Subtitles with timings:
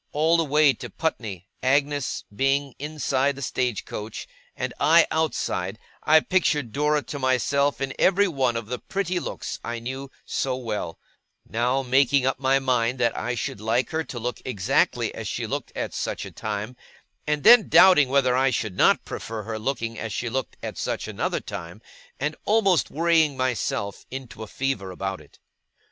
[0.13, 6.21] All the way to Putney, Agnes being inside the stage coach, and I outside, I
[6.21, 10.97] pictured Dora to myself in every one of the pretty looks I knew so well;
[11.47, 15.45] now making up my mind that I should like her to look exactly as she
[15.45, 16.75] looked at such a time,
[17.27, 21.07] and then doubting whether I should not prefer her looking as she looked at such
[21.07, 21.79] another time;
[22.19, 25.37] and almost worrying myself into a fever about it.